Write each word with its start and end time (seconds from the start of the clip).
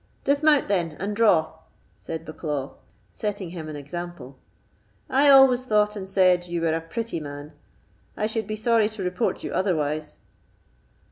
"Dismount 0.23 0.67
then, 0.67 0.97
and 0.99 1.15
draw," 1.15 1.59
said 1.99 2.25
Bucklaw, 2.25 2.73
setting 3.13 3.51
him 3.51 3.69
an 3.69 3.75
example. 3.75 4.39
"I 5.07 5.29
always 5.29 5.63
thought 5.63 5.95
and 5.95 6.09
said 6.09 6.47
you 6.47 6.61
were 6.61 6.73
a 6.73 6.81
pretty 6.81 7.19
man; 7.19 7.53
I 8.17 8.25
should 8.25 8.47
be 8.47 8.55
sorry 8.55 8.89
to 8.89 9.03
report 9.03 9.43
you 9.43 9.53
otherwise." 9.53 10.19